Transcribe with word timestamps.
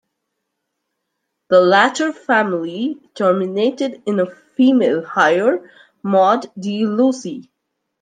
The 1.49 1.61
latter 1.61 2.11
family 2.11 2.97
terminated 3.13 4.01
in 4.07 4.19
a 4.19 4.31
female 4.57 5.05
heir 5.15 5.71
Maud 6.01 6.51
de 6.59 6.87
Lucy. 6.87 7.51